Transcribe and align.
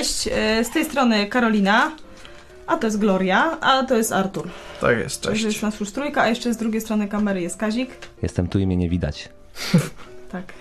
Cześć, 0.00 0.28
e, 0.32 0.64
z 0.64 0.70
tej 0.70 0.84
strony 0.84 1.26
Karolina, 1.26 1.92
a 2.66 2.76
to 2.76 2.86
jest 2.86 2.98
Gloria, 2.98 3.60
a 3.60 3.82
to 3.84 3.96
jest 3.96 4.12
Artur. 4.12 4.48
Tak 4.80 4.98
jest, 4.98 5.22
Także 5.22 5.46
jest 5.46 5.54
cześć. 5.54 5.62
nas 5.62 5.80
już 5.80 5.92
trójka, 5.92 6.22
a 6.22 6.28
jeszcze 6.28 6.54
z 6.54 6.56
drugiej 6.56 6.80
strony 6.80 7.08
kamery 7.08 7.40
jest 7.42 7.56
Kazik. 7.56 7.90
Jestem 8.22 8.48
tu 8.48 8.58
i 8.58 8.66
mnie 8.66 8.76
nie 8.76 8.88
widać. 8.88 9.28
Tak. 10.32 10.52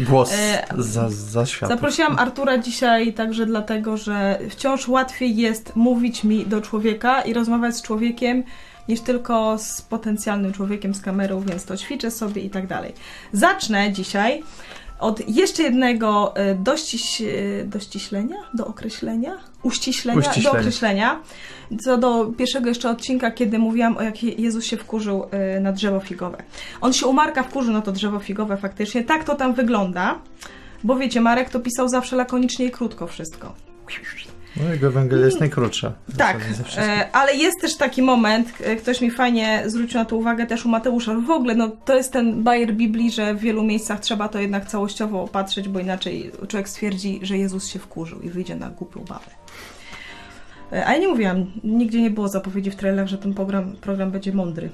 Głos 0.00 0.32
E, 0.32 0.66
za, 0.78 1.08
za 1.10 1.46
światło. 1.46 1.76
Zaprosiłam 1.76 2.18
Artura 2.18 2.58
dzisiaj 2.58 3.12
także 3.12 3.46
dlatego, 3.46 3.96
że 3.96 4.38
wciąż 4.50 4.88
łatwiej 4.88 5.36
jest 5.36 5.76
mówić 5.76 6.24
mi 6.24 6.46
do 6.46 6.60
człowieka 6.60 7.22
i 7.22 7.32
rozmawiać 7.32 7.76
z 7.76 7.82
człowiekiem 7.82 8.44
niż 8.88 9.00
tylko 9.00 9.58
z 9.58 9.82
potencjalnym 9.82 10.52
człowiekiem 10.52 10.94
z 10.94 11.00
kamerą, 11.00 11.40
więc 11.40 11.64
to 11.64 11.76
ćwiczę 11.76 12.10
sobie 12.10 12.42
i 12.42 12.50
tak 12.50 12.66
dalej. 12.66 12.92
Zacznę 13.32 13.92
dzisiaj 13.92 14.42
od 15.02 15.28
jeszcze 15.28 15.62
jednego 15.62 16.36
e, 16.36 16.54
dościś, 16.54 17.22
e, 17.22 17.26
dościślenia, 17.64 18.36
do 18.54 18.66
określenia, 18.66 19.38
uściślenia, 19.62 20.20
do 20.44 20.52
określenia, 20.52 21.20
co 21.84 21.98
do 21.98 22.26
pierwszego 22.26 22.68
jeszcze 22.68 22.90
odcinka, 22.90 23.30
kiedy 23.30 23.58
mówiłam 23.58 23.96
o 23.96 24.02
jak 24.02 24.22
Jezus 24.22 24.64
się 24.64 24.76
wkurzył 24.76 25.26
e, 25.30 25.60
na 25.60 25.72
drzewo 25.72 26.00
figowe. 26.00 26.42
On 26.80 26.92
się 26.92 27.06
u 27.06 27.12
Marka 27.12 27.42
wkurzył 27.42 27.72
na 27.72 27.82
to 27.82 27.92
drzewo 27.92 28.18
figowe 28.18 28.56
faktycznie, 28.56 29.04
tak 29.04 29.24
to 29.24 29.34
tam 29.34 29.54
wygląda, 29.54 30.18
bo 30.84 30.96
wiecie, 30.96 31.20
Marek 31.20 31.50
to 31.50 31.60
pisał 31.60 31.88
zawsze 31.88 32.16
lakonicznie 32.16 32.66
i 32.66 32.70
krótko 32.70 33.06
wszystko. 33.06 33.54
No, 34.64 34.72
jego 34.72 34.86
Ewangelia 34.86 35.24
jest 35.26 35.40
najkrótsza. 35.40 35.92
Tak, 36.18 36.36
e, 36.78 37.10
ale 37.12 37.34
jest 37.34 37.60
też 37.60 37.76
taki 37.76 38.02
moment, 38.02 38.48
e, 38.64 38.76
ktoś 38.76 39.00
mi 39.00 39.10
fajnie 39.10 39.62
zwrócił 39.66 39.98
na 39.98 40.04
to 40.04 40.16
uwagę 40.16 40.46
też 40.46 40.66
u 40.66 40.68
Mateusza. 40.68 41.14
W 41.14 41.30
ogóle, 41.30 41.54
no 41.54 41.68
to 41.84 41.96
jest 41.96 42.12
ten 42.12 42.42
bajer 42.42 42.74
Biblii, 42.74 43.10
że 43.10 43.34
w 43.34 43.38
wielu 43.40 43.62
miejscach 43.62 44.00
trzeba 44.00 44.28
to 44.28 44.38
jednak 44.38 44.66
całościowo 44.66 45.28
patrzeć, 45.28 45.68
bo 45.68 45.78
inaczej 45.80 46.32
człowiek 46.48 46.68
stwierdzi, 46.68 47.20
że 47.22 47.38
Jezus 47.38 47.68
się 47.68 47.78
wkurzył 47.78 48.20
i 48.20 48.28
wyjdzie 48.30 48.56
na 48.56 48.70
głupią 48.70 49.00
babę. 49.00 49.30
E, 50.72 50.86
A 50.86 50.92
ja 50.92 50.98
nie 50.98 51.08
mówiłam, 51.08 51.46
nigdzie 51.64 52.02
nie 52.02 52.10
było 52.10 52.28
zapowiedzi 52.28 52.70
w 52.70 52.76
trailerach, 52.76 53.08
że 53.08 53.18
ten 53.18 53.34
program, 53.34 53.72
program 53.80 54.10
będzie 54.10 54.32
mądry. 54.32 54.70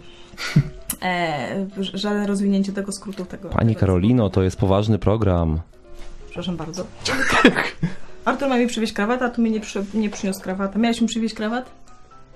E, 1.03 1.67
żadne 1.95 2.27
rozwinięcie 2.27 2.73
tego 2.73 2.93
skrótu 2.93 3.25
tego. 3.25 3.49
Pani 3.49 3.75
tego- 3.75 3.81
Karolino, 3.81 4.31
to 4.31 4.43
jest 4.43 4.57
poważny 4.57 4.99
program. 4.99 5.61
Przepraszam 6.27 6.57
bardzo. 6.57 6.87
Artur 8.29 8.49
ma 8.49 8.57
mi 8.57 8.67
przywieźć 8.67 8.93
krawata, 8.93 9.25
a 9.25 9.29
tu 9.29 9.43
mi 9.43 9.51
nie, 9.51 9.61
przy, 9.61 9.85
nie 9.95 10.11
przyniósł 10.11 10.41
krawata. 10.41 10.79
Miałeś 10.79 11.01
mi 11.01 11.07
przywieźć 11.07 11.35
krawat? 11.35 11.71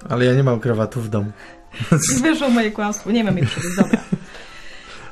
Ale 0.08 0.24
ja 0.24 0.34
nie 0.34 0.42
mam 0.42 0.60
krawatu 0.60 1.00
w 1.00 1.08
domu. 1.08 1.32
Wyszło 2.22 2.48
moje 2.48 2.70
kłamstwo. 2.70 3.10
Nie 3.10 3.24
mam 3.24 3.38
jej 3.38 3.46
przywieźć. 3.46 3.76
Dobra. 3.76 4.00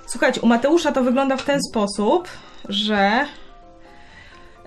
Słuchajcie, 0.06 0.40
u 0.40 0.46
Mateusza 0.46 0.92
to 0.92 1.04
wygląda 1.04 1.36
w 1.36 1.44
ten 1.44 1.60
sposób, 1.70 2.28
że 2.68 3.26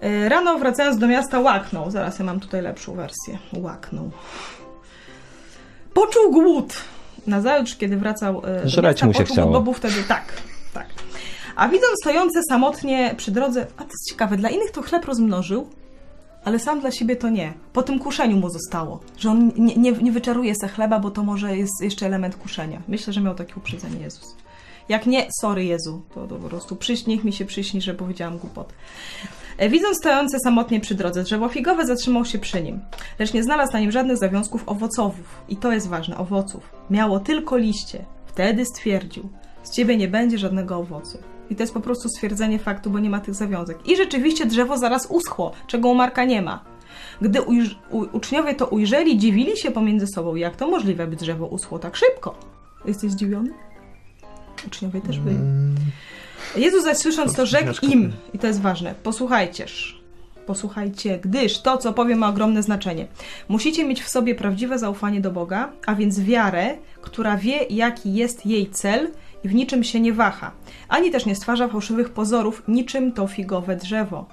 y, 0.03 0.29
rano 0.29 0.57
wracając 0.57 0.97
do 0.97 1.07
miasta 1.07 1.39
łaknął. 1.39 1.91
Zaraz 1.91 2.19
ja 2.19 2.25
mam 2.25 2.39
tutaj 2.39 2.61
lepszą 2.61 2.95
wersję. 2.95 3.37
Łaknął. 3.53 4.11
Poczuł 5.93 6.31
głód. 6.31 6.73
Nazajutrz, 7.27 7.75
kiedy 7.75 7.97
wracał 7.97 8.41
do 8.41 8.69
Żreć 8.69 8.83
miasta, 8.83 9.05
mu 9.05 9.13
się 9.13 9.19
poczuł 9.19 9.33
chciało. 9.33 9.51
Bo 9.51 9.61
był 9.61 9.73
wtedy 9.73 10.03
tak, 10.07 10.33
tak. 10.73 10.87
A 11.55 11.67
widząc 11.67 11.93
stojące 12.01 12.39
samotnie 12.49 13.13
przy 13.17 13.31
drodze, 13.31 13.67
a 13.77 13.79
to 13.79 13.89
jest 13.89 14.09
ciekawe, 14.09 14.37
dla 14.37 14.49
innych 14.49 14.71
to 14.71 14.81
chleb 14.81 15.05
rozmnożył, 15.05 15.69
ale 16.45 16.59
sam 16.59 16.79
dla 16.79 16.91
siebie 16.91 17.15
to 17.15 17.29
nie. 17.29 17.53
Po 17.73 17.83
tym 17.83 17.99
kuszeniu 17.99 18.37
mu 18.37 18.49
zostało, 18.49 18.99
że 19.17 19.31
on 19.31 19.51
nie, 19.57 19.75
nie, 19.75 19.91
nie 19.91 20.11
wyczaruje 20.11 20.55
se 20.55 20.67
chleba, 20.67 20.99
bo 20.99 21.11
to 21.11 21.23
może 21.23 21.57
jest 21.57 21.81
jeszcze 21.81 22.05
element 22.05 22.35
kuszenia. 22.35 22.81
Myślę, 22.87 23.13
że 23.13 23.21
miał 23.21 23.35
takie 23.35 23.53
uprzedzenie 23.55 23.99
Jezus. 23.99 24.35
Jak 24.89 25.05
nie, 25.05 25.27
sorry 25.41 25.65
Jezu, 25.65 26.01
to, 26.15 26.27
po 26.27 26.49
prostu 26.49 26.75
przyś, 26.75 27.05
niech 27.05 27.23
mi 27.23 27.33
się 27.33 27.45
przyśni, 27.45 27.81
że 27.81 27.93
powiedziałam 27.93 28.37
głupot. 28.37 28.73
E, 29.57 29.69
Widząc 29.69 29.97
stojące 29.97 30.39
samotnie 30.39 30.79
przy 30.79 30.95
drodze 30.95 31.23
drzewo 31.23 31.49
figowe, 31.49 31.85
zatrzymał 31.85 32.25
się 32.25 32.39
przy 32.39 32.63
nim, 32.63 32.81
lecz 33.19 33.33
nie 33.33 33.43
znalazł 33.43 33.73
na 33.73 33.79
nim 33.79 33.91
żadnych 33.91 34.17
zawiązków 34.17 34.63
owocowych. 34.65 35.25
I 35.49 35.57
to 35.57 35.71
jest 35.71 35.87
ważne, 35.87 36.17
owoców. 36.17 36.69
Miało 36.89 37.19
tylko 37.19 37.57
liście. 37.57 38.05
Wtedy 38.25 38.65
stwierdził, 38.65 39.29
z 39.63 39.71
ciebie 39.71 39.97
nie 39.97 40.07
będzie 40.07 40.37
żadnego 40.37 40.77
owocu. 40.77 41.17
I 41.53 41.55
to 41.55 41.63
jest 41.63 41.73
po 41.73 41.79
prostu 41.79 42.09
stwierdzenie 42.09 42.59
faktu, 42.59 42.89
bo 42.89 42.99
nie 42.99 43.09
ma 43.09 43.19
tych 43.19 43.35
zawiązek. 43.35 43.77
I 43.89 43.95
rzeczywiście 43.97 44.45
drzewo 44.45 44.77
zaraz 44.77 45.05
uschło, 45.09 45.51
czego 45.67 45.89
u 45.89 45.95
Marka 45.95 46.25
nie 46.25 46.41
ma. 46.41 46.63
Gdy 47.21 47.39
ujrz- 47.41 47.75
u- 47.89 48.17
uczniowie 48.17 48.55
to 48.55 48.65
ujrzeli, 48.67 49.17
dziwili 49.17 49.57
się 49.57 49.71
pomiędzy 49.71 50.07
sobą, 50.07 50.35
jak 50.35 50.55
to 50.55 50.67
możliwe, 50.69 51.07
by 51.07 51.15
drzewo 51.15 51.45
uschło 51.45 51.79
tak 51.79 51.95
szybko. 51.95 52.35
Jesteś 52.85 53.11
zdziwiony? 53.11 53.49
Uczniowie 54.67 55.01
też 55.01 55.19
byli. 55.19 55.35
Mm, 55.35 55.75
Jezus 56.57 56.83
zaś 56.83 56.97
słysząc 56.97 57.35
to 57.35 57.45
rzekł 57.45 57.85
im, 57.85 58.11
i 58.33 58.39
to 58.39 58.47
jest 58.47 58.61
ważne, 58.61 58.95
posłuchajcież, 59.03 60.01
posłuchajcie, 60.45 61.19
gdyż 61.19 61.59
to, 61.61 61.77
co 61.77 61.93
powiem, 61.93 62.19
ma 62.19 62.29
ogromne 62.29 62.63
znaczenie. 62.63 63.07
Musicie 63.49 63.85
mieć 63.85 64.03
w 64.03 64.09
sobie 64.09 64.35
prawdziwe 64.35 64.79
zaufanie 64.79 65.21
do 65.21 65.31
Boga, 65.31 65.71
a 65.85 65.95
więc 65.95 66.19
wiarę, 66.19 66.77
która 67.01 67.37
wie, 67.37 67.57
jaki 67.69 68.13
jest 68.13 68.45
jej 68.45 68.69
cel 68.69 69.11
i 69.43 69.49
w 69.49 69.53
niczym 69.53 69.83
się 69.83 69.99
nie 69.99 70.13
waha, 70.13 70.51
ani 70.89 71.11
też 71.11 71.25
nie 71.25 71.35
stwarza 71.35 71.67
fałszywych 71.67 72.09
pozorów, 72.09 72.63
niczym 72.67 73.11
to 73.11 73.27
figowe 73.27 73.75
drzewo. 73.75 74.25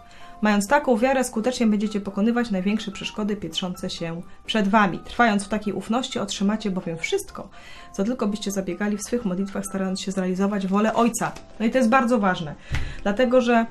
Mając 0.43 0.69
taką 0.69 0.97
wiarę, 0.97 1.25
skutecznie 1.25 1.67
będziecie 1.67 2.01
pokonywać 2.01 2.51
największe 2.51 2.91
przeszkody 2.91 3.37
pietrzące 3.37 3.91
się 3.91 4.23
przed 4.47 4.69
wami. 4.69 4.99
Trwając 5.05 5.45
w 5.45 5.49
takiej 5.49 5.75
ufności, 5.75 6.19
otrzymacie 6.19 6.71
bowiem 6.71 6.99
wszystko, 6.99 7.49
co 7.93 8.05
tylko 8.05 8.27
byście 8.27 8.51
zabiegali 8.51 8.97
w 8.97 9.03
swych 9.03 9.25
modlitwach, 9.25 9.65
starając 9.67 10.01
się 10.01 10.13
zrealizować 10.13 10.67
wolę 10.67 10.95
Ojca. 10.95 11.33
No 11.61 11.67
i 11.67 11.71
to 11.71 11.79
jest 11.79 11.91
bardzo 11.91 12.19
ważne, 12.19 12.55
dlatego 13.03 13.41
że 13.41 13.67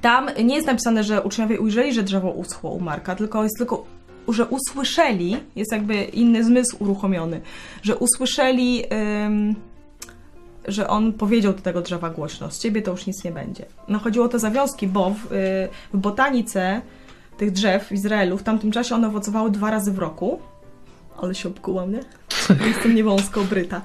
tam 0.00 0.30
nie 0.44 0.54
jest 0.54 0.66
napisane, 0.66 1.04
że 1.04 1.22
uczniowie 1.22 1.60
ujrzeli, 1.60 1.92
że 1.92 2.02
drzewo 2.02 2.30
uschło 2.30 2.70
u 2.70 2.80
Marka, 2.80 3.16
tylko 3.16 3.42
jest 3.42 3.58
tylko, 3.58 3.84
że 4.28 4.46
usłyszeli, 4.46 5.36
jest 5.56 5.72
jakby 5.72 6.04
inny 6.04 6.44
zmysł 6.44 6.76
uruchomiony, 6.78 7.40
że 7.82 7.96
usłyszeli, 7.96 8.84
że 10.68 10.88
on 10.88 11.12
powiedział 11.12 11.52
do 11.52 11.60
tego 11.62 11.82
drzewa 11.82 12.10
głośno, 12.10 12.50
z 12.50 12.58
ciebie 12.58 12.82
to 12.82 12.90
już 12.90 13.06
nic 13.06 13.24
nie 13.24 13.32
będzie. 13.32 13.66
No 13.88 13.98
chodziło 13.98 14.24
o 14.26 14.28
te 14.28 14.38
zawiązki, 14.38 14.86
bo 14.86 15.10
w, 15.10 15.32
y, 15.32 15.68
w 15.94 15.96
botanice 15.98 16.80
tych 17.38 17.50
drzew 17.50 17.84
w 17.86 17.92
Izraelu 17.92 18.38
w 18.38 18.42
tamtym 18.42 18.70
czasie 18.72 18.94
one 18.94 19.06
owocowały 19.08 19.50
dwa 19.50 19.70
razy 19.70 19.92
w 19.92 19.98
roku. 19.98 20.38
Ale 21.22 21.34
się 21.34 21.48
obkułam, 21.48 21.92
nie? 21.92 22.00
Jestem 22.68 22.94
niewąsko 22.94 23.44
bryta. 23.44 23.82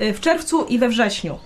Y, 0.00 0.12
W 0.12 0.20
czerwcu 0.20 0.64
i 0.64 0.78
we 0.78 0.88
wrześniu. 0.88 1.38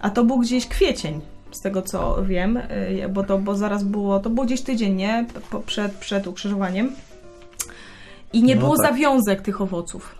A 0.00 0.10
to 0.10 0.24
był 0.24 0.38
gdzieś 0.38 0.66
kwiecień, 0.66 1.20
z 1.50 1.60
tego 1.60 1.82
co 1.82 2.24
wiem, 2.24 2.56
y, 2.56 3.08
bo 3.12 3.22
to 3.24 3.38
bo 3.38 3.54
zaraz 3.54 3.84
było, 3.84 4.20
to 4.20 4.30
było 4.30 4.46
gdzieś 4.46 4.60
tydzień, 4.62 4.94
nie? 4.96 5.26
Po, 5.50 5.60
przed, 5.60 5.92
przed 5.92 6.26
ukrzyżowaniem. 6.26 6.92
I 8.32 8.42
nie 8.42 8.54
No 8.54 8.60
było 8.60 8.76
tak. 8.76 8.86
zawiązek 8.92 9.42
tych 9.42 9.60
owoców. 9.60 10.14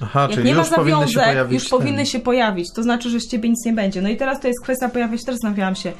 Aha, 0.00 0.22
Jak 0.22 0.30
czyli 0.30 0.44
nie 0.46 0.54
ma 0.54 0.60
już 0.60 0.70
powinny 0.70 0.90
zawiązek, 1.00 1.24
pojawić 1.24 1.54
już 1.62 1.70
ten. 1.70 1.78
powinny 1.78 2.06
się 2.06 2.20
pojawić. 2.20 2.72
To 2.72 2.82
znaczy, 2.82 3.10
że 3.10 3.20
z 3.20 3.28
ciebie 3.28 3.48
nic 3.48 3.64
nie 3.64 3.72
będzie. 3.72 4.02
No 4.02 4.08
i 4.08 4.16
teraz 4.16 4.40
to 4.40 4.48
jest 4.48 4.62
kwestia, 4.62 4.88
pojawia 4.88 5.18
się, 5.18 5.24
teraz 5.24 5.40
zastanawiałam 5.40 5.74
się, 5.74 5.92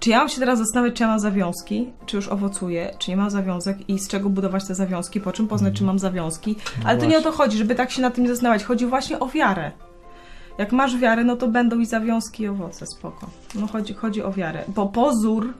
czy 0.00 0.10
ja 0.10 0.18
mam 0.18 0.28
się 0.28 0.38
teraz 0.40 0.58
zastanawiać, 0.58 0.94
czy 0.96 1.02
ja 1.02 1.08
mam 1.08 1.20
zawiązki, 1.20 1.88
czy 2.06 2.16
już 2.16 2.28
owocuję, 2.28 2.94
czy 2.98 3.10
nie 3.10 3.16
mam 3.16 3.30
zawiązek 3.30 3.88
i 3.88 3.98
z 3.98 4.08
czego 4.08 4.30
budować 4.30 4.64
te 4.66 4.74
zawiązki, 4.74 5.20
po 5.20 5.32
czym 5.32 5.48
poznać, 5.48 5.74
czy 5.74 5.84
mam 5.84 5.98
zawiązki. 5.98 6.56
Ale 6.84 6.98
to 6.98 7.06
nie 7.06 7.18
o 7.18 7.22
to 7.22 7.32
chodzi, 7.32 7.58
żeby 7.58 7.74
tak 7.74 7.90
się 7.90 8.02
nad 8.02 8.14
tym 8.14 8.24
nie 8.24 8.30
zastanawiać. 8.30 8.64
Chodzi 8.64 8.86
właśnie 8.86 9.18
o 9.20 9.28
wiarę. 9.28 9.70
Jak 10.58 10.72
masz 10.72 10.96
wiarę, 10.96 11.24
no 11.24 11.36
to 11.36 11.48
będą 11.48 11.78
i 11.78 11.86
zawiązki, 11.86 12.42
i 12.42 12.48
owoce, 12.48 12.86
spoko. 12.86 13.30
No 13.54 13.66
chodzi, 13.66 13.94
chodzi 13.94 14.22
o 14.22 14.32
wiarę. 14.32 14.64
Bo 14.68 14.86
pozór, 14.86 15.54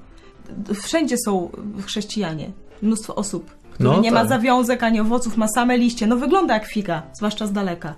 wszędzie 0.82 1.16
są 1.24 1.50
chrześcijanie, 1.86 2.50
mnóstwo 2.82 3.14
osób, 3.14 3.50
które 3.80 3.96
No 3.96 4.00
nie 4.02 4.10
ma 4.12 4.20
tak. 4.20 4.28
zawiązek 4.28 4.82
ani 4.82 5.00
owoców, 5.00 5.36
ma 5.36 5.48
same 5.48 5.78
liście. 5.78 6.06
No 6.06 6.16
wygląda 6.16 6.54
jak 6.54 6.66
figa, 6.66 7.02
zwłaszcza 7.12 7.46
z 7.46 7.52
daleka. 7.52 7.94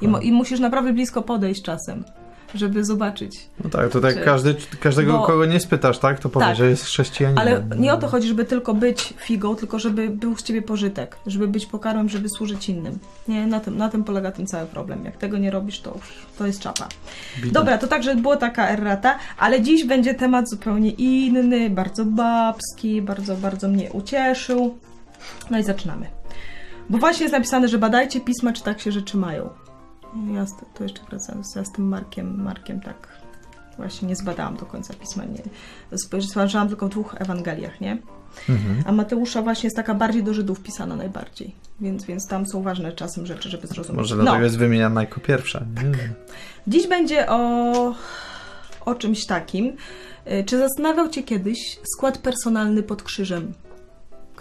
I, 0.00 0.08
mo-. 0.08 0.20
I 0.20 0.32
musisz 0.32 0.60
naprawdę 0.60 0.92
blisko 0.92 1.22
podejść 1.22 1.62
czasem, 1.62 2.04
żeby 2.54 2.84
zobaczyć. 2.84 3.46
No 3.64 3.70
tak, 3.70 3.90
to 3.90 4.00
tak 4.00 4.14
czy- 4.14 4.20
każdy, 4.20 4.54
każdego, 4.80 5.12
bo- 5.12 5.26
kogo 5.26 5.46
nie 5.46 5.60
spytasz, 5.60 5.98
tak? 5.98 6.18
To 6.20 6.28
powie, 6.28 6.46
Tak. 6.46 6.56
że 6.56 6.68
jest 6.68 6.84
chrześcijaninem. 6.84 7.38
Ale 7.42 7.64
nie 7.78 7.94
o 7.94 7.96
to 7.96 8.08
chodzi, 8.08 8.28
żeby 8.28 8.44
tylko 8.44 8.74
być 8.74 9.14
figą, 9.16 9.54
tylko 9.56 9.78
żeby 9.78 10.08
był 10.10 10.36
z 10.36 10.42
ciebie 10.42 10.62
pożytek, 10.62 11.16
żeby 11.26 11.48
być 11.48 11.66
pokarmem, 11.66 12.08
żeby 12.08 12.28
służyć 12.28 12.68
innym. 12.68 12.98
Nie, 13.28 13.46
na 13.46 13.60
tym, 13.60 13.76
na 13.76 13.88
tym 13.88 14.04
polega 14.04 14.32
ten 14.32 14.46
cały 14.46 14.66
problem. 14.66 15.04
Jak 15.04 15.16
tego 15.16 15.38
nie 15.38 15.50
robisz, 15.50 15.80
to 15.80 15.90
już 15.94 16.12
to 16.38 16.46
jest 16.46 16.60
czapa. 16.60 16.88
Dobra, 17.52 17.78
to 17.78 17.86
także 17.86 18.14
była 18.16 18.36
taka 18.36 18.68
errata, 18.68 19.18
ale 19.38 19.60
dziś 19.62 19.84
będzie 19.84 20.14
temat 20.14 20.50
zupełnie 20.50 20.90
inny, 20.90 21.70
bardzo 21.70 22.04
babski, 22.04 23.02
bardzo, 23.02 23.36
bardzo 23.36 23.68
mnie 23.68 23.92
ucieszył. 23.92 24.78
No 25.50 25.58
i 25.58 25.64
zaczynamy. 25.64 26.06
Bo 26.90 26.98
właśnie 26.98 27.22
jest 27.22 27.32
napisane, 27.32 27.68
że 27.68 27.78
badajcie 27.78 28.20
pisma, 28.20 28.52
czy 28.52 28.62
tak 28.62 28.80
się 28.80 28.92
rzeczy 28.92 29.16
mają. 29.16 29.50
Ja 30.34 30.46
z- 30.46 30.54
to 30.74 30.82
jeszcze 30.82 31.00
wracając, 31.10 31.54
ja 31.56 31.64
z 31.64 31.72
tym 31.72 31.88
Markiem, 31.88 32.42
Markiem 32.42 32.80
tak 32.80 33.08
właśnie 33.76 34.08
nie 34.08 34.16
zbadałam 34.16 34.56
do 34.56 34.66
końca 34.66 34.94
pisma. 34.94 35.24
Nie. 35.24 35.42
Spojrzałam 35.98 36.68
tylko 36.68 36.86
w 36.86 36.90
dwóch 36.90 37.14
Ewangeliach, 37.18 37.80
nie? 37.80 37.98
Mhm. 38.48 38.82
A 38.86 38.92
Mateusza 38.92 39.42
właśnie 39.42 39.66
jest 39.66 39.76
taka 39.76 39.94
bardziej 39.94 40.22
do 40.22 40.34
Żydów 40.34 40.60
pisana 40.60 40.96
najbardziej. 40.96 41.54
Więc, 41.80 42.04
więc 42.04 42.26
tam 42.28 42.46
są 42.46 42.62
ważne 42.62 42.92
czasem 42.92 43.26
rzeczy, 43.26 43.50
żeby 43.50 43.66
zrozumieć. 43.66 43.96
Może 43.96 44.16
no. 44.16 44.22
dlatego 44.22 44.44
jest 44.44 44.58
wymieniana 44.58 45.00
jako 45.00 45.20
pierwsza. 45.20 45.60
Nie? 45.84 46.08
Dziś 46.66 46.86
będzie 46.88 47.28
o, 47.28 47.94
o 48.84 48.94
czymś 48.94 49.26
takim. 49.26 49.76
Y, 50.32 50.44
Czy 50.44 50.58
zastanawiał 50.58 51.08
Cię 51.08 51.22
kiedyś 51.22 51.78
skład 51.96 52.18
personalny 52.18 52.82
pod 52.82 53.02
krzyżem? 53.02 53.52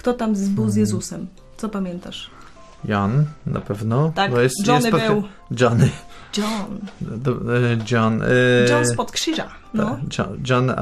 Kto 0.01 0.13
tam 0.13 0.35
z- 0.35 0.49
był 0.49 0.63
z 0.63 0.67
Mhm. 0.67 0.79
Jezusem? 0.79 1.27
Co 1.57 1.69
pamiętasz? 1.69 2.31
Jan 2.85 3.25
na 3.45 3.61
pewno. 3.61 4.11
Tak, 4.15 4.31
bo 4.31 4.39
jest, 4.41 4.67
Johnny 4.67 4.89
jest 4.89 5.07
był. 5.07 5.23
Johnny. 5.59 5.89
John. 6.37 6.79
Do, 7.01 7.31
e, 7.31 7.77
John. 7.91 8.21
e, 8.21 8.25
John 8.69 8.85
spod 8.85 9.11
krzyża. 9.11 9.47
No. 9.73 9.85
tak, 9.85 10.17
John, 10.17 10.37
John 10.49 10.69
e, 10.69 10.73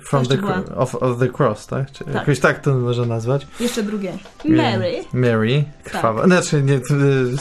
from 0.00 0.22
jeszcze 0.22 0.38
the, 0.38 0.76
of, 0.76 0.94
of 0.94 1.18
the 1.18 1.28
cross, 1.28 1.66
tak? 1.66 1.92
Czy 1.92 2.04
Tak. 2.04 2.14
Jakoś 2.14 2.40
tak 2.40 2.60
to 2.60 2.74
można 2.74 3.04
nazwać. 3.06 3.46
Jeszcze 3.60 3.82
drugie. 3.82 4.12
Mary. 4.44 5.04
Mary, 5.12 5.64
krwawa. 5.84 6.24
Znaczy, 6.26 6.62
nie, 6.62 6.80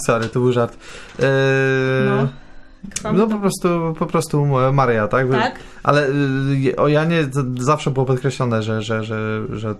sorry, 0.05 0.25
to 0.29 0.39
był 0.39 0.51
żart. 0.51 0.77
No. 2.05 2.27
Krwawy 2.93 3.17
no 3.17 3.27
po 3.27 3.37
prostu, 3.37 3.69
po 3.99 4.05
prostu 4.05 4.45
Maria, 4.73 5.07
tak? 5.07 5.31
Tak? 5.31 5.59
Ale 5.83 6.07
y, 6.09 6.75
o 6.77 6.87
Janie 6.87 7.27
zawsze 7.59 7.91
było 7.91 8.05
podkreślone, 8.05 8.63
że, 8.63 8.81
że, 8.81 9.03
że, 9.03 9.41
że, 9.49 9.75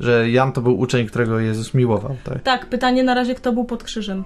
że 0.00 0.30
Jan 0.30 0.52
to 0.52 0.60
był 0.60 0.78
uczeń, 0.78 1.06
którego 1.06 1.38
Jezus 1.40 1.74
miłował, 1.74 2.16
tak? 2.24 2.42
Tak, 2.42 2.66
pytanie 2.66 3.02
na 3.02 3.14
razie, 3.14 3.34
kto 3.34 3.52
był 3.52 3.64
pod 3.64 3.84
krzyżem? 3.84 4.24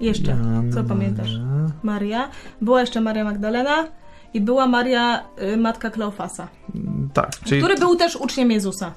Jeszcze. 0.00 0.36
Co 0.74 0.84
pamiętasz? 0.84 1.30
Maria. 1.38 1.70
Maria. 1.82 2.28
Była 2.60 2.80
jeszcze 2.80 3.00
Maria 3.00 3.24
Magdalena 3.24 3.84
i 4.34 4.40
była 4.40 4.66
Maria, 4.66 5.22
y, 5.42 5.56
matka 5.56 5.90
Kleofasa, 5.90 6.48
Tak, 7.14 7.30
czyli, 7.44 7.62
który 7.62 7.76
był 7.76 7.96
też 7.96 8.16
uczniem 8.16 8.50
Jezusa. 8.50 8.92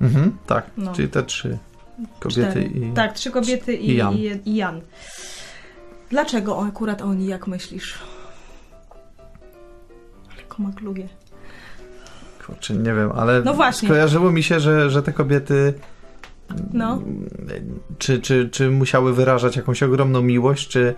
mhm, 0.00 0.36
tak, 0.46 0.66
No. 0.76 0.92
czyli 0.92 1.08
te 1.08 1.22
trzy 1.22 1.58
kobiety 2.20 2.50
Cztery. 2.50 2.64
i... 2.64 2.92
Tak, 2.92 3.12
trzy 3.12 3.30
kobiety 3.30 3.74
i, 3.74 3.90
i 3.90 3.96
Jan. 3.96 4.14
i, 4.14 4.40
i 4.44 4.56
Jan. 4.56 4.80
Dlaczego 6.10 6.62
akurat 6.66 7.02
oni, 7.02 7.26
jak 7.26 7.46
myślisz? 7.46 7.98
Ale 10.32 10.42
komaklugie. 10.48 11.08
Kurczę, 12.46 12.74
nie 12.74 12.94
wiem, 12.94 13.12
ale 13.16 13.42
No 13.42 13.54
właśnie. 13.54 13.88
skojarzyło 13.88 14.30
mi 14.32 14.42
się, 14.42 14.60
że, 14.60 14.90
że 14.90 15.02
te 15.02 15.12
kobiety 15.12 15.74
No. 16.72 17.02
czy, 17.98 18.20
czy, 18.20 18.48
czy 18.48 18.70
musiały 18.70 19.14
wyrażać 19.14 19.56
jakąś 19.56 19.82
ogromną 19.82 20.22
miłość, 20.22 20.68
czy 20.68 20.94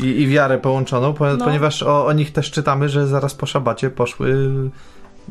i, 0.00 0.04
i 0.06 0.26
wiarę 0.28 0.58
połączoną, 0.58 1.14
po, 1.14 1.26
No. 1.36 1.44
ponieważ 1.44 1.82
o, 1.82 2.06
o 2.06 2.12
nich 2.12 2.32
też 2.32 2.50
czytamy, 2.50 2.88
że 2.88 3.06
zaraz 3.06 3.34
po 3.34 3.46
szabacie 3.46 3.90
poszły 3.90 4.50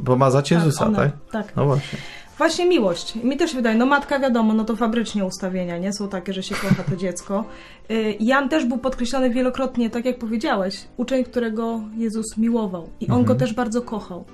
pomazać 0.06 0.52
Jezusa, 0.52 0.86
one, 0.86 0.98
tak? 0.98 1.12
tak. 1.46 1.56
No 1.56 1.66
właśnie. 1.66 2.00
Właśnie 2.38 2.66
miłość. 2.66 3.16
Mi 3.16 3.38
też 3.38 3.52
się 3.52 3.56
wydaje, 3.58 3.78
no 3.78 3.86
matka 3.86 4.20
wiadomo, 4.20 4.54
no 4.54 4.66
to 4.66 4.76
fabrycznie 4.76 5.26
ustawienia, 5.26 5.78
nie? 5.78 5.94
Są 5.94 6.10
takie, 6.10 6.34
że 6.34 6.44
się 6.44 6.56
kocha 6.56 6.84
to 6.84 6.96
dziecko. 6.96 7.46
Y, 7.92 8.16
Jan 8.20 8.50
też 8.50 8.66
był 8.66 8.78
podkreślany 8.78 9.30
wielokrotnie, 9.30 9.90
tak 9.90 10.06
jak 10.06 10.20
powiedziałeś, 10.20 10.88
uczeń, 10.98 11.24
którego 11.24 11.82
Jezus 11.98 12.38
miłował. 12.38 12.90
I 13.00 13.06
on 13.06 13.12
Mhm. 13.20 13.26
go 13.26 13.36
też 13.36 13.54
bardzo 13.54 13.82
kochał. 13.82 14.26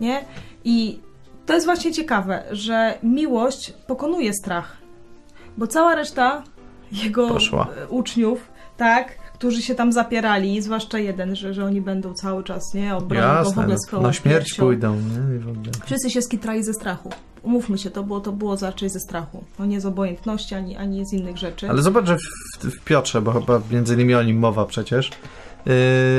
Nie? 0.00 0.24
I 0.64 0.98
to 1.46 1.54
jest 1.54 1.66
właśnie 1.66 1.92
ciekawe, 1.92 2.42
że 2.50 2.98
miłość 3.02 3.72
pokonuje 3.86 4.32
strach. 4.34 4.76
Bo 5.56 5.66
cała 5.66 5.94
reszta 5.94 6.42
jego 6.92 7.28
Poszła. 7.28 7.68
uczniów, 7.88 8.48
tak, 8.76 9.14
którzy 9.40 9.62
się 9.62 9.74
tam 9.74 9.92
zapierali, 9.92 10.62
zwłaszcza 10.62 10.98
jeden, 10.98 11.36
że, 11.36 11.54
że 11.54 11.64
oni 11.64 11.80
będą 11.80 12.14
cały 12.14 12.44
czas, 12.44 12.74
nie? 12.74 12.96
Obronią 12.96 13.44
go 13.44 13.50
w 13.50 13.58
ogóle 13.58 13.78
swoją 13.78 14.02
na 14.02 14.12
śmierć 14.12 14.46
piersią. 14.46 14.62
pójdą, 14.62 14.96
nie? 14.96 15.36
I 15.36 15.38
w 15.38 15.48
ogóle. 15.48 15.70
Wszyscy 15.84 16.10
się 16.10 16.22
skitrali 16.22 16.64
ze 16.64 16.74
strachu. 16.74 17.10
Umówmy 17.42 17.78
się, 17.78 17.90
to 17.90 18.02
było, 18.02 18.20
to 18.20 18.32
było 18.32 18.56
raczej 18.56 18.88
ze 18.88 19.00
strachu. 19.00 19.44
No 19.58 19.66
nie 19.66 19.80
z 19.80 19.86
obojętności, 19.86 20.54
ani, 20.54 20.76
ani 20.76 21.06
z 21.06 21.12
innych 21.12 21.38
rzeczy. 21.38 21.70
Ale 21.70 21.82
zobacz, 21.82 22.06
że 22.06 22.16
w, 22.16 22.64
w 22.64 22.84
Piotrze, 22.84 23.22
bo 23.22 23.32
chyba 23.32 23.60
między 23.70 23.94
innymi 23.94 24.14
o 24.14 24.22
nim 24.22 24.38
mowa 24.38 24.66
przecież, 24.66 25.10
yy, 25.66 25.72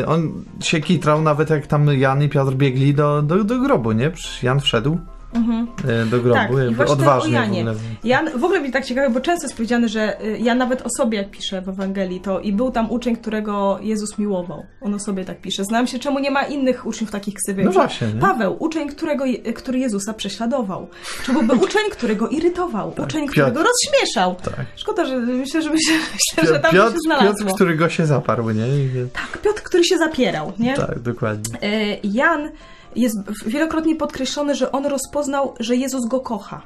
on 0.08 0.44
się 0.60 0.82
kitrał 0.82 1.22
nawet 1.22 1.50
jak 1.50 1.68
tam 1.68 1.88
Jan 1.88 2.24
i 2.24 2.30
Piotr 2.30 2.54
biegli 2.54 2.94
do, 2.94 3.22
do, 3.22 3.44
do 3.44 3.60
grobu, 3.60 3.92
nie? 3.92 4.12
Przecież 4.12 4.44
Jan 4.44 4.60
wszedł 4.60 4.98
Mhm. 5.34 5.68
yy, 5.88 6.06
do 6.06 6.20
grobu, 6.20 6.36
Tak, 6.40 6.52
i 6.72 6.76
właśnie 6.76 6.94
odważnie 6.94 7.28
o 7.40 7.42
w 7.42 7.46
Janie. 7.46 7.60
ogóle. 7.62 7.76
Jan, 8.04 8.30
w 8.40 8.44
ogóle 8.44 8.62
mi 8.62 8.72
tak 8.72 8.86
ciekawe, 8.86 9.10
bo 9.10 9.20
często 9.20 9.46
jest 9.46 9.56
powiedziane, 9.58 9.90
że 9.90 10.22
y, 10.26 10.38
ja 10.40 10.56
nawet 10.56 10.82
o 10.82 10.90
sobie 10.98 11.18
jak 11.18 11.32
piszę 11.32 11.62
w 11.62 11.70
Ewangelii, 11.70 12.20
to 12.22 12.40
i 12.40 12.54
był 12.54 12.72
tam 12.72 12.92
uczeń, 12.92 13.16
którego 13.16 13.80
Jezus 13.82 14.18
miłował. 14.18 14.66
On 14.82 14.94
o 14.94 15.00
sobie 15.00 15.26
tak 15.26 15.42
pisze. 15.42 15.64
Znam 15.64 15.88
się, 15.88 16.00
czemu 16.00 16.20
nie 16.20 16.32
ma 16.32 16.44
innych 16.44 16.86
uczniów 16.86 17.12
takich 17.12 17.34
ksywych. 17.34 17.66
No 17.66 17.72
właśnie, 17.72 18.08
nie? 18.08 18.20
Paweł, 18.22 18.56
uczeń, 18.60 18.90
którego, 18.90 19.26
który 19.56 19.80
Jezusa 19.80 20.14
prześladował. 20.14 20.88
Czy 21.26 21.34
byłby 21.34 21.54
uczeń, 21.66 21.82
którego 21.92 22.28
irytował. 22.28 22.90
Uczeń, 22.90 23.22
Piotr. 23.22 23.32
którego 23.32 23.64
rozśmieszał. 23.64 24.36
Tak. 24.36 24.66
Szkoda, 24.76 25.06
że 25.06 25.18
myślę, 25.20 25.62
że, 25.62 25.70
myślę, 25.74 26.54
że 26.54 26.60
tam 26.60 26.72
Piotr, 26.72 26.92
się 26.94 26.98
znalazło. 27.06 27.34
Piotr, 27.40 27.56
którego 27.56 27.90
się 27.90 28.06
zaparł, 28.06 28.50
nie? 28.50 28.68
I, 28.68 28.90
Tak, 29.14 29.42
Piotr, 29.42 29.62
który 29.64 29.84
się 29.84 29.98
zapierał, 29.98 30.54
nie? 30.60 30.74
tak, 30.74 31.00
dokładnie. 31.00 31.62
E, 31.62 31.98
Jan 32.04 32.50
jest 32.96 33.18
wielokrotnie 33.46 33.96
podkreślony, 33.96 34.56
że 34.56 34.72
on 34.72 34.86
rozpoznał, 34.86 35.54
że 35.60 35.76
Jezus 35.76 36.06
go 36.08 36.20
kocha. 36.20 36.62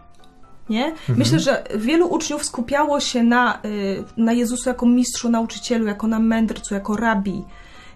Nie? 0.70 0.86
Mhm. 0.86 1.20
Myślę, 1.20 1.40
że 1.40 1.64
wielu 1.76 2.08
uczniów 2.08 2.46
skupiało 2.46 3.00
się 3.00 3.24
na, 3.24 3.60
y, 3.66 4.04
na 4.18 4.34
Jezusu 4.34 4.70
jako 4.70 4.86
mistrzu, 4.86 5.30
nauczycielu, 5.30 5.86
jako 5.86 6.08
na 6.08 6.20
mędrcu, 6.20 6.74
jako 6.74 6.96
rabi, 6.96 7.44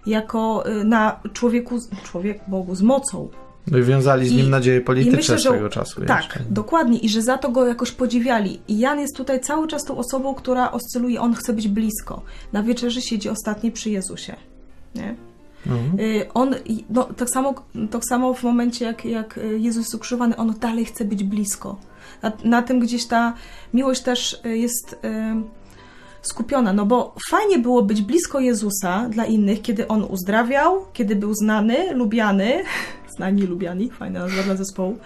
jako 0.06 0.64
y, 0.80 0.84
na 0.84 1.20
człowieku, 1.32 1.78
człowiek 2.04 2.40
Bogu 2.48 2.74
z 2.74 2.82
mocą. 2.82 3.28
No 3.66 3.78
i 3.78 3.82
wiązali 3.82 4.28
z 4.28 4.32
nim 4.32 4.46
I- 4.46 4.50
nadzieje 4.50 4.80
polityczne 4.80 5.16
myślę, 5.16 5.38
że- 5.38 5.48
swego 5.50 5.68
czasu 5.68 6.00
Tak, 6.06 6.24
jeszcze. 6.24 6.40
dokładnie. 6.50 6.98
I 6.98 7.08
że 7.08 7.22
za 7.22 7.38
to 7.38 7.48
go 7.50 7.66
jakoś 7.66 7.92
podziwiali. 7.92 8.60
I 8.68 8.78
Jan 8.78 9.00
jest 9.00 9.16
tutaj 9.16 9.40
cały 9.40 9.68
czas 9.68 9.84
tą 9.84 9.98
osobą, 9.98 10.34
która 10.34 10.70
oscyluje, 10.72 11.20
on 11.20 11.34
chce 11.34 11.52
być 11.52 11.68
blisko. 11.68 12.22
Na 12.52 12.62
wieczerzy 12.62 13.02
siedzi 13.02 13.28
ostatni 13.28 13.72
przy 13.72 13.90
Jezusie. 13.90 14.36
Nie? 14.94 15.14
Mhm. 15.66 16.00
Y, 16.00 16.32
On, 16.34 16.54
no, 16.90 17.04
tak, 17.04 17.30
samo, 17.30 17.54
tak 17.90 18.04
samo 18.04 18.34
w 18.34 18.42
momencie, 18.42 18.84
jak, 18.84 19.04
jak 19.04 19.38
y, 19.38 19.58
Jezus 19.58 19.82
jest 19.84 19.94
ukrzyżowany, 19.94 20.36
on 20.36 20.54
dalej 20.60 20.84
chce 20.84 21.04
być 21.04 21.24
blisko. 21.24 21.76
Na, 22.22 22.32
na 22.44 22.62
tym 22.62 22.80
gdzieś 22.80 23.06
ta 23.06 23.34
miłość 23.74 24.00
też 24.00 24.40
y, 24.46 24.58
jest 24.58 24.96
skupiona, 26.22 26.72
no 26.72 26.86
bo 26.86 27.14
fajnie 27.30 27.58
było 27.58 27.82
być 27.82 28.02
blisko 28.02 28.40
Jezusa 28.40 29.08
dla 29.08 29.24
innych, 29.24 29.62
kiedy 29.62 29.88
on 29.88 30.04
uzdrawiał, 30.04 30.84
kiedy 30.92 31.16
był 31.16 31.34
znany, 31.34 31.94
lubiany, 31.94 32.62
znani, 33.16 33.42
lubiani, 33.42 33.90
fajna 33.90 34.20
nazwa 34.20 34.42
dla 34.42 34.56
zespołu, 34.56 34.98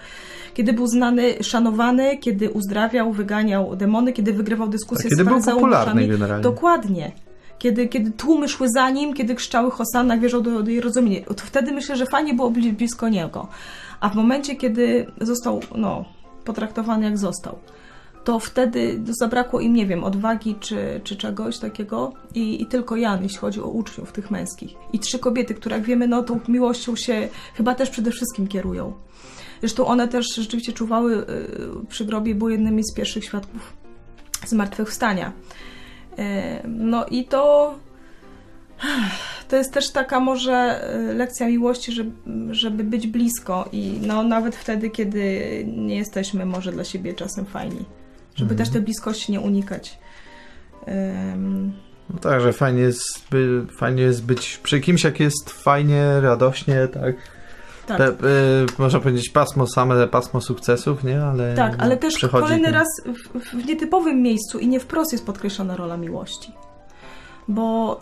kiedy 0.53 0.73
był 0.73 0.87
znany, 0.87 1.43
szanowany, 1.43 2.17
kiedy 2.17 2.49
uzdrawiał, 2.49 3.13
wyganiał 3.13 3.75
demony, 3.75 4.13
kiedy 4.13 4.33
wygrywał 4.33 4.67
dyskusje 4.67 5.03
Tak, 5.03 5.09
kiedy 5.09 5.23
z 5.23 5.25
był 5.25 5.33
faryzeuszami. 5.33 5.61
popularny 5.61 6.07
generalnie. 6.07 6.43
Dokładnie. 6.43 7.11
Kiedy, 7.59 7.87
kiedy 7.87 8.11
tłumy 8.11 8.47
szły 8.47 8.69
za 8.69 8.89
nim, 8.89 9.13
kiedy 9.13 9.35
krzyczały 9.35 9.71
Hosanna, 9.71 10.17
wierzą 10.17 10.41
do, 10.41 10.63
do 10.63 10.71
Jerozolimie. 10.71 11.21
To 11.21 11.45
wtedy 11.45 11.71
myślę, 11.71 11.95
że 11.95 12.05
fajnie 12.05 12.33
było 12.33 12.51
być 12.51 12.71
blisko 12.71 13.09
niego. 13.09 13.47
A 13.99 14.09
w 14.09 14.15
momencie, 14.15 14.55
kiedy 14.55 15.05
został 15.21 15.61
no, 15.75 16.05
potraktowany 16.45 17.05
jak 17.05 17.17
został, 17.17 17.59
to 18.23 18.39
wtedy 18.39 19.01
zabrakło 19.19 19.59
im, 19.59 19.73
nie 19.73 19.85
wiem, 19.85 20.03
odwagi 20.03 20.55
czy, 20.59 21.01
czy 21.03 21.15
czegoś 21.15 21.57
takiego 21.57 22.13
i, 22.35 22.61
i 22.61 22.65
tylko 22.65 22.95
Jan, 22.95 23.23
jeśli 23.23 23.37
chodzi 23.37 23.61
o 23.61 23.67
uczniów 23.67 24.11
tych 24.11 24.31
męskich. 24.31 24.71
I 24.93 24.99
trzy 24.99 25.19
kobiety, 25.19 25.53
które 25.53 25.75
jak 25.75 25.85
wiemy, 25.85 26.07
no 26.07 26.23
tą 26.23 26.39
miłością 26.47 26.95
się 26.95 27.29
chyba 27.53 27.75
też 27.75 27.89
przede 27.89 28.11
wszystkim 28.11 28.47
kierują. 28.47 28.93
Zresztą 29.59 29.85
one 29.85 30.07
też 30.07 30.35
rzeczywiście 30.35 30.73
czuwały 30.73 31.17
y, 31.17 31.25
przy 31.89 32.05
grobie, 32.05 32.35
były 32.35 32.51
jednymi 32.51 32.83
z 32.83 32.93
pierwszych 32.93 33.25
świadków 33.25 33.73
zmartwychwstania. 34.45 35.31
No 36.67 37.05
i 37.05 37.25
to 37.25 37.75
to 39.49 39.55
jest 39.55 39.73
też 39.73 39.89
taka 39.91 40.19
może 40.19 40.85
y, 41.11 41.13
lekcja 41.13 41.47
miłości, 41.47 41.91
żeby, 42.51 42.83
być 42.83 43.07
blisko 43.07 43.69
i 43.71 43.99
no 44.01 44.23
nawet 44.23 44.55
wtedy, 44.55 44.89
kiedy 44.89 45.39
nie 45.77 45.95
jesteśmy 45.95 46.45
może 46.45 46.71
dla 46.71 46.83
siebie 46.83 47.13
czasem 47.13 47.45
fajni. 47.45 47.85
Żeby 48.35 48.51
Mhm. 48.51 48.57
też 48.57 48.69
tej 48.69 48.81
bliskości 48.81 49.31
nie 49.31 49.39
unikać. 49.39 49.99
Ym, 51.33 51.73
No 52.09 52.19
tak, 52.19 52.41
że 52.41 52.53
fajnie 52.53 52.81
jest, 52.81 53.25
by, 53.31 53.65
fajnie 53.77 54.03
jest 54.03 54.25
być 54.25 54.57
przy 54.63 54.79
kimś, 54.81 55.03
jak 55.03 55.19
jest 55.19 55.49
fajnie, 55.49 56.21
radośnie, 56.21 56.87
tak. 56.87 57.15
Tak. 57.85 57.97
Te, 57.97 58.07
y, 58.09 58.13
można 58.77 58.99
powiedzieć 58.99 59.29
pasmo, 59.29 59.67
same 59.67 60.07
pasmo 60.07 60.41
sukcesów, 60.41 61.03
nie? 61.03 61.23
Ale, 61.23 61.55
Tak, 61.55 61.75
ale 61.79 61.97
też 61.97 62.15
przychodzi 62.15 62.43
kolejny 62.43 62.65
ten- 62.65 62.73
raz 62.73 62.87
w, 63.05 63.49
w 63.61 63.65
nietypowym 63.65 64.21
miejscu 64.21 64.59
i 64.59 64.67
nie 64.67 64.79
wprost 64.79 65.11
jest 65.11 65.25
podkreślona 65.25 65.75
rola 65.75 65.97
miłości. 65.97 66.53
Bo 67.47 67.99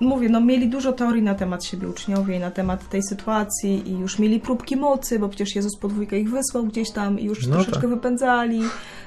yy, 0.00 0.06
mówię, 0.06 0.28
no 0.28 0.40
mieli 0.40 0.68
dużo 0.68 0.92
teorii 0.92 1.22
na 1.22 1.34
temat 1.34 1.64
siebie 1.64 1.88
uczniowie 1.88 2.36
i 2.36 2.40
na 2.40 2.50
temat 2.50 2.88
tej 2.88 3.02
sytuacji 3.02 3.88
i 3.90 3.98
już 3.98 4.18
mieli 4.18 4.40
próbki 4.40 4.76
mocy, 4.76 5.18
bo 5.18 5.28
przecież 5.28 5.56
Jezus 5.56 5.76
po 5.80 5.88
dwójkę 5.88 6.18
ich 6.18 6.30
wysłał 6.30 6.64
gdzieś 6.64 6.90
tam 6.90 7.20
i 7.20 7.24
już 7.24 7.46
No 7.46 7.52
troszeczkę 7.54 7.80
tak. 7.80 7.90
wypędzali 7.90 8.60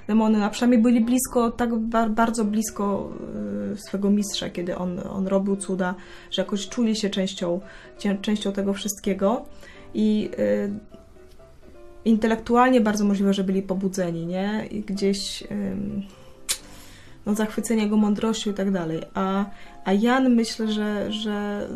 demony, 0.08 0.46
a 0.46 0.50
przynajmniej 0.50 0.82
byli 0.82 1.02
blisko, 1.02 1.52
tak 1.52 1.76
ba- 1.76 2.10
bardzo 2.10 2.46
blisko 2.46 3.10
yy, 3.72 3.78
swego 3.78 4.10
mistrza, 4.10 4.50
kiedy 4.50 4.78
on, 4.78 5.00
on 5.10 5.28
robił 5.28 5.56
cuda, 5.56 5.96
że 6.32 6.42
jakoś 6.42 6.70
czuli 6.70 6.96
się 6.96 7.10
częścią, 7.10 7.60
częścią 8.22 8.52
tego 8.52 8.74
wszystkiego 8.74 9.46
i 9.94 10.30
yy, 10.38 10.80
intelektualnie 12.06 12.82
bardzo 12.82 13.06
możliwe, 13.06 13.34
że 13.34 13.44
byli 13.44 13.62
pobudzeni, 13.62 14.26
nie? 14.26 14.68
I 14.72 14.82
gdzieś 14.82 15.44
no, 17.28 17.36
zachwyceni 17.36 17.82
jego 17.82 17.98
mądrością 17.98 18.52
i 18.52 18.54
tak 18.54 18.72
dalej. 18.72 19.02
A, 19.14 19.46
a 19.86 19.94
Jan 19.94 20.36
myślę, 20.36 20.72
że, 20.72 21.12
że 21.12 21.68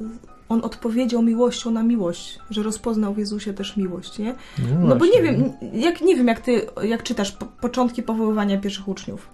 on 0.49 0.63
odpowiedział 0.63 1.21
miłością 1.21 1.71
na 1.71 1.83
miłość, 1.83 2.39
że 2.49 2.63
rozpoznał 2.63 3.13
w 3.13 3.17
Jezusie 3.17 3.53
też 3.53 3.77
miłość, 3.77 4.19
nie? 4.19 4.35
No, 4.59 4.87
No 4.87 4.95
bo 4.95 5.05
nie 5.05 5.21
wiem, 5.21 5.53
jak, 5.73 6.01
nie 6.01 6.15
wiem 6.15 6.27
jak 6.27 6.39
ty, 6.39 6.61
jak 6.83 7.03
czytasz 7.03 7.31
po, 7.31 7.45
początki 7.45 8.03
powoływania 8.03 8.57
pierwszych 8.57 8.87
uczniów, 8.87 9.29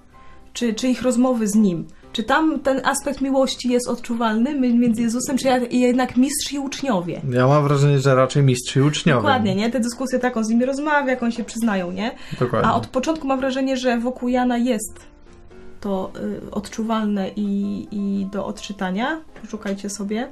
czy, 0.53 0.73
czy 0.73 0.87
ich 0.87 1.01
rozmowy 1.01 1.47
z 1.47 1.55
Nim, 1.55 1.87
czy 2.13 2.23
tam 2.23 2.59
ten 2.59 2.81
aspekt 2.85 3.21
miłości 3.21 3.69
jest 3.69 3.87
odczuwalny 3.87 4.59
między 4.59 5.01
Jezusem, 5.01 5.37
czy 5.37 5.47
jednak 5.71 6.17
mistrz 6.17 6.53
i 6.53 6.59
uczniowie? 6.59 7.21
Ja 7.29 7.47
mam 7.47 7.63
wrażenie, 7.63 7.99
że 7.99 8.15
raczej 8.15 8.43
mistrz 8.43 8.75
i 8.75 8.81
uczniowie. 8.81 9.21
Dokładnie, 9.21 9.55
nie? 9.55 9.69
Te 9.71 9.79
dyskusje 9.79 10.19
tak, 10.19 10.37
on 10.37 10.43
z 10.43 10.49
nimi 10.49 10.65
rozmawia, 10.65 11.09
jak 11.09 11.23
oni 11.23 11.31
się 11.31 11.43
przyznają, 11.43 11.91
nie? 11.91 12.11
Dokładnie. 12.39 12.69
A 12.69 12.75
od 12.75 12.87
początku 12.87 13.27
mam 13.27 13.39
wrażenie, 13.39 13.77
że 13.77 13.99
wokół 13.99 14.29
Jana 14.29 14.57
jest 14.57 15.16
to 15.79 16.11
y, 16.45 16.51
odczuwalne 16.51 17.29
i, 17.35 17.87
i 17.91 18.25
do 18.31 18.45
odczytania. 18.45 19.21
Szukajcie 19.47 19.89
sobie, 19.89 20.27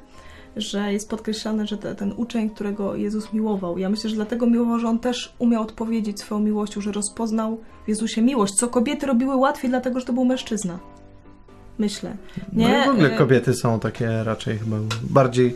że 0.56 0.94
jest 0.94 1.10
podkreślane, 1.10 1.68
że 1.68 1.78
te, 1.78 1.96
ten 1.96 2.14
uczeń, 2.18 2.50
którego 2.50 2.96
Jezus 2.96 3.34
miłował. 3.34 3.78
Ja 3.78 3.90
myślę, 3.90 4.10
że 4.10 4.16
dlatego 4.16 4.46
miłował, 4.48 4.80
że 4.80 4.88
on 4.88 5.00
też 5.00 5.34
umiał 5.40 5.62
odpowiedzieć 5.62 6.20
swoją 6.20 6.42
miłością, 6.42 6.82
że 6.82 6.92
rozpoznał 6.92 7.58
w 7.86 7.90
Jezusie 7.90 8.22
miłość, 8.22 8.54
co 8.54 8.68
kobiety 8.68 9.06
robiły 9.06 9.36
łatwiej, 9.36 9.70
dlatego 9.70 10.00
że 10.00 10.06
to 10.06 10.14
był 10.14 10.26
mężczyzna. 10.26 10.80
Myślę. 11.80 12.18
Nie, 12.54 12.78
No 12.78 12.86
w 12.86 12.90
ogóle 12.96 13.14
y, 13.14 13.18
kobiety 13.18 13.54
są 13.54 13.80
takie 13.80 14.24
raczej 14.24 14.58
chyba 14.58 14.78
bardziej 15.04 15.56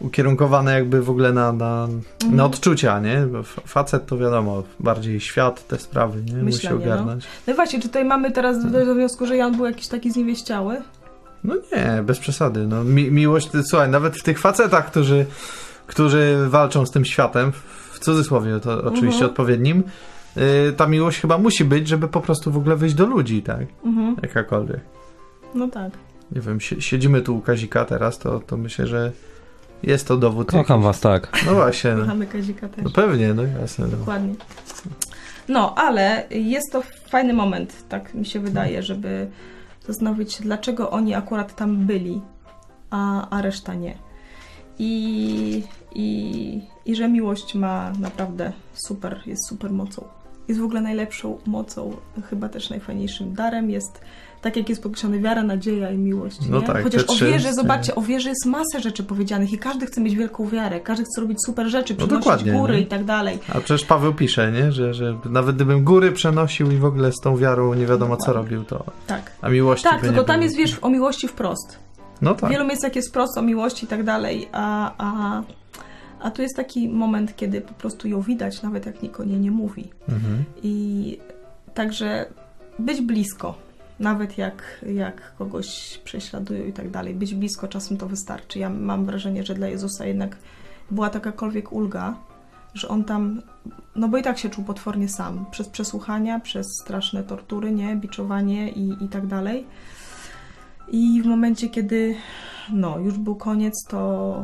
ukierunkowane 0.00 0.72
jakby 0.74 1.02
w 1.02 1.10
ogóle 1.10 1.32
na, 1.32 1.52
na, 1.52 1.84
Mhm. 1.84 2.36
na 2.36 2.44
odczucia, 2.44 3.00
nie? 3.00 3.16
Bo 3.32 3.42
facet 3.42 4.06
to 4.06 4.18
wiadomo, 4.18 4.62
bardziej 4.80 5.20
świat, 5.20 5.66
te 5.66 5.78
sprawy, 5.78 6.22
nie? 6.22 6.32
Musi 6.32 6.44
Myślenie, 6.44 6.76
no. 6.78 6.84
ogarnąć. 6.92 7.24
No 7.46 7.52
i 7.52 7.56
właśnie, 7.56 7.80
czy 7.80 7.88
tutaj 7.88 8.04
mamy 8.04 8.30
teraz 8.32 8.64
do, 8.72 8.86
do 8.86 8.94
wniosku, 8.94 9.26
że 9.26 9.36
Jan 9.36 9.56
był 9.56 9.66
jakiś 9.66 9.88
taki 9.88 10.10
zniewieściały? 10.10 10.76
No 11.44 11.54
nie, 11.54 12.02
bez 12.02 12.18
przesady. 12.18 12.66
No, 12.66 12.84
mi, 12.84 13.10
miłość, 13.10 13.48
słuchaj, 13.64 13.88
nawet 13.88 14.16
w 14.16 14.22
tych 14.22 14.38
facetach, 14.38 14.86
którzy, 14.90 15.26
którzy 15.86 16.36
walczą 16.48 16.86
z 16.86 16.90
tym 16.90 17.04
światem, 17.04 17.52
w 17.92 17.98
cudzysłowie 17.98 18.60
to 18.60 18.72
oczywiście 18.84 19.06
Mhm. 19.24 19.30
odpowiednim, 19.30 19.82
y, 20.68 20.72
ta 20.72 20.86
miłość 20.86 21.20
chyba 21.20 21.38
musi 21.38 21.64
być, 21.64 21.88
żeby 21.88 22.08
po 22.08 22.20
prostu 22.20 22.50
w 22.52 22.56
ogóle 22.56 22.76
wyjść 22.76 22.94
do 22.94 23.06
ludzi, 23.06 23.42
tak? 23.42 23.66
Mhm. 23.84 24.16
Jakakolwiek. 24.22 24.80
No 25.54 25.68
tak. 25.68 25.90
Nie 26.32 26.40
wiem, 26.40 26.60
si- 26.60 26.82
siedzimy 26.82 27.20
tu 27.22 27.36
u 27.36 27.40
Kazika 27.40 27.84
teraz, 27.84 28.18
to, 28.18 28.40
to 28.46 28.56
myślę, 28.56 28.86
że 28.86 29.12
jest 29.82 30.08
to 30.08 30.16
dowód. 30.16 30.50
Kocham 30.50 30.82
was 30.82 31.00
tak. 31.00 31.42
No 31.46 31.54
właśnie, 31.54 31.94
no, 31.94 32.00
Kochamy 32.00 32.26
Kazika 32.26 32.68
też. 32.68 32.84
no 32.84 32.90
pewnie, 32.90 33.34
no 33.34 33.42
jasne. 33.42 33.86
No. 33.86 33.96
Dokładnie. 33.96 34.34
No, 35.48 35.74
ale 35.74 36.26
jest 36.30 36.72
to 36.72 36.82
fajny 37.08 37.32
moment, 37.32 37.84
tak 37.88 38.14
mi 38.14 38.26
się 38.26 38.40
wydaje, 38.40 38.82
żeby 38.82 39.30
zastanowić 39.86 40.32
się, 40.32 40.44
dlaczego 40.44 40.90
oni 40.90 41.14
akurat 41.14 41.54
tam 41.56 41.76
byli, 41.86 42.20
a, 42.90 43.28
a 43.30 43.42
reszta 43.42 43.74
nie. 43.74 43.98
I, 44.78 45.62
i, 45.94 46.60
I 46.86 46.96
że 46.96 47.08
miłość 47.08 47.54
ma 47.54 47.92
naprawdę 47.98 48.52
super, 48.72 49.20
jest 49.26 49.48
super 49.48 49.70
mocą. 49.70 50.04
Jest 50.48 50.60
w 50.60 50.64
ogóle 50.64 50.80
najlepszą 50.80 51.38
mocą, 51.46 51.96
chyba 52.30 52.48
też 52.48 52.70
najfajniejszym 52.70 53.34
darem 53.34 53.70
jest, 53.70 54.00
tak 54.42 54.56
jak 54.56 54.68
jest 54.68 54.82
podkreślone, 54.82 55.18
wiara, 55.18 55.42
nadzieja 55.42 55.90
i 55.90 55.98
miłość. 55.98 56.38
No 56.50 56.60
nie? 56.60 56.66
tak, 56.66 56.82
Chociaż 56.82 57.04
o 57.08 57.14
wierze, 57.14 57.52
zobaczcie, 57.54 57.94
o 57.94 58.02
wierze 58.02 58.28
jest 58.28 58.46
masa 58.46 58.78
rzeczy 58.80 59.04
powiedzianych 59.04 59.52
i 59.52 59.58
każdy 59.58 59.86
chce 59.86 60.00
mieć 60.00 60.14
wielką 60.16 60.48
wiarę, 60.48 60.80
każdy 60.80 61.04
chce 61.04 61.20
robić 61.20 61.38
super 61.46 61.68
rzeczy, 61.68 61.94
No 61.94 61.98
przynosić 62.06 62.24
dokładnie, 62.24 62.52
góry 62.52 62.74
nie? 62.74 62.80
i 62.80 62.86
tak 62.86 63.04
dalej. 63.04 63.38
A 63.54 63.60
przecież 63.60 63.84
Paweł 63.86 64.14
pisze, 64.14 64.52
nie? 64.52 64.72
Że, 64.72 64.94
że 64.94 65.18
nawet 65.24 65.56
gdybym 65.56 65.84
góry 65.84 66.12
przenosił 66.12 66.70
i 66.70 66.76
w 66.76 66.84
ogóle 66.84 67.12
z 67.12 67.20
tą 67.22 67.36
wiarą 67.36 67.74
nie 67.74 67.86
wiadomo 67.86 68.16
co 68.16 68.26
Dokładnie. 68.26 68.42
robił, 68.56 68.64
to 68.64 68.84
Tak. 69.06 69.30
a 69.42 69.48
miłości 69.48 69.84
Tak, 69.88 70.00
tylko 70.00 70.24
tam 70.24 70.36
było. 70.36 70.44
jest, 70.44 70.56
wiesz, 70.56 70.78
o 70.82 70.90
miłości 70.90 71.28
wprost. 71.28 71.78
No 72.22 72.34
W 72.34 72.40
tak. 72.40 72.50
wielu 72.50 72.64
miejscach 72.66 72.96
jest 72.96 73.08
wprost 73.08 73.38
o 73.38 73.42
miłości 73.42 73.84
i 73.84 73.88
tak 73.88 74.04
dalej, 74.04 74.48
a, 74.52 74.92
a, 74.98 75.42
a 76.20 76.30
tu 76.30 76.42
jest 76.42 76.56
taki 76.56 76.88
moment, 76.88 77.36
kiedy 77.36 77.60
po 77.60 77.74
prostu 77.74 78.08
ją 78.08 78.20
widać, 78.20 78.62
nawet 78.62 78.86
jak 78.86 79.02
nikt 79.02 79.20
o 79.20 79.24
niej 79.24 79.40
nie 79.40 79.50
mówi. 79.50 79.90
Mhm. 80.08 80.44
I 80.62 81.18
także 81.74 82.26
być 82.78 83.00
blisko, 83.00 83.54
nawet 84.00 84.38
jak, 84.38 84.84
jak 84.94 85.34
kogoś 85.36 86.00
prześladują 86.04 86.66
i 86.66 86.72
tak 86.72 86.90
dalej, 86.90 87.14
być 87.14 87.34
blisko 87.34 87.68
czasem 87.68 87.96
to 87.96 88.06
wystarczy. 88.06 88.58
Ja 88.58 88.70
mam 88.70 89.06
wrażenie, 89.06 89.44
że 89.44 89.54
dla 89.54 89.68
Jezusa 89.68 90.06
jednak 90.06 90.36
była 90.90 91.10
takakolwiek 91.10 91.72
ulga, 91.72 92.14
że 92.74 92.88
on 92.88 93.04
tam, 93.04 93.42
no 93.96 94.08
bo 94.08 94.18
i 94.18 94.22
tak 94.22 94.38
się 94.38 94.50
czuł 94.50 94.64
potwornie 94.64 95.08
sam, 95.08 95.46
przez 95.50 95.68
przesłuchania, 95.68 96.40
przez 96.40 96.66
straszne 96.82 97.24
tortury, 97.24 97.72
nie, 97.72 97.96
biczowanie 97.96 98.68
i, 98.68 99.04
i 99.04 99.08
tak 99.08 99.26
dalej. 99.26 99.66
I 100.90 101.22
w 101.22 101.26
momencie, 101.26 101.68
kiedy 101.68 102.14
no, 102.72 102.98
już 102.98 103.18
był 103.18 103.36
koniec, 103.36 103.84
to 103.84 104.42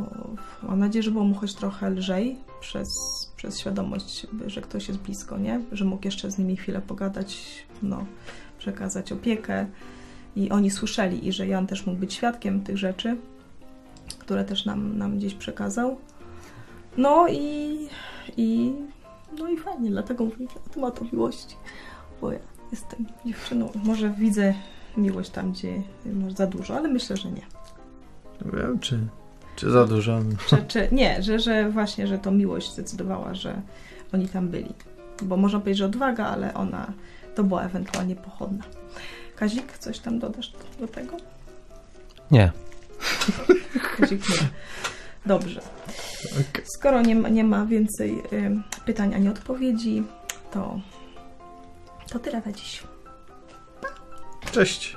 mam 0.62 0.78
nadzieję, 0.78 1.02
że 1.02 1.10
było 1.10 1.24
mu 1.24 1.34
choć 1.34 1.54
trochę 1.54 1.90
lżej 1.90 2.36
przez, 2.60 2.88
przez 3.36 3.60
świadomość, 3.60 4.26
że 4.46 4.60
ktoś 4.60 4.88
jest 4.88 5.00
blisko, 5.00 5.38
nie? 5.38 5.60
Że 5.72 5.84
mógł 5.84 6.04
jeszcze 6.04 6.30
z 6.30 6.38
nimi 6.38 6.56
chwilę 6.56 6.80
pogadać, 6.80 7.38
no, 7.82 8.04
przekazać 8.58 9.12
opiekę. 9.12 9.66
I 10.36 10.50
oni 10.50 10.70
słyszeli, 10.70 11.28
i 11.28 11.32
że 11.32 11.46
Jan 11.46 11.66
też 11.66 11.86
mógł 11.86 11.98
być 11.98 12.14
świadkiem 12.14 12.60
tych 12.60 12.78
rzeczy, 12.78 13.16
które 14.18 14.44
też 14.44 14.64
nam, 14.64 14.98
nam 14.98 15.18
gdzieś 15.18 15.34
przekazał. 15.34 15.96
No 16.96 17.28
i, 17.28 17.78
i, 18.36 18.72
no 19.38 19.48
i 19.48 19.56
fajnie, 19.56 19.90
dlatego 19.90 20.24
mówię 20.24 20.46
o 20.76 21.04
miłości, 21.12 21.56
bo 22.20 22.32
ja 22.32 22.38
jestem 22.72 23.06
dziewczyną, 23.26 23.70
może 23.84 24.10
widzę 24.10 24.54
miłość 24.96 25.30
tam, 25.30 25.52
gdzie 25.52 25.82
może 26.06 26.36
za 26.36 26.46
dużo, 26.46 26.76
ale 26.76 26.88
myślę, 26.88 27.16
że 27.16 27.30
nie. 27.30 27.46
Nie 28.44 28.50
wiem, 28.62 28.78
czy, 28.78 28.98
czy 29.56 29.70
za 29.70 29.84
dużo. 29.84 30.20
Czy, 30.48 30.56
czy, 30.68 30.88
nie, 30.92 31.22
że, 31.22 31.38
że 31.38 31.70
właśnie, 31.70 32.06
że 32.06 32.18
to 32.18 32.30
miłość 32.30 32.72
zdecydowała, 32.72 33.34
że 33.34 33.62
oni 34.14 34.28
tam 34.28 34.48
byli. 34.48 34.74
Bo 35.22 35.36
można 35.36 35.58
powiedzieć, 35.58 35.78
że 35.78 35.84
odwaga, 35.84 36.26
ale 36.26 36.54
ona 36.54 36.92
to 37.34 37.44
była 37.44 37.62
ewentualnie 37.62 38.16
pochodna. 38.16 38.64
Kazik, 39.36 39.78
coś 39.78 39.98
tam 39.98 40.18
dodasz 40.18 40.52
do 40.80 40.88
tego? 40.88 41.16
Nie. 42.30 42.52
Kazik 43.96 44.28
nie. 44.28 44.48
Dobrze. 45.26 45.60
Okej. 46.32 46.64
Skoro 46.78 47.02
nie 47.02 47.16
ma, 47.16 47.28
nie 47.28 47.44
ma 47.44 47.66
więcej 47.66 48.22
ym, 48.32 48.62
pytań 48.84 49.14
ani 49.14 49.28
odpowiedzi, 49.28 50.02
to, 50.52 50.80
to 52.08 52.18
tyle 52.18 52.42
na 52.46 52.52
dziś. 52.52 52.82
Cześć! 54.54 54.96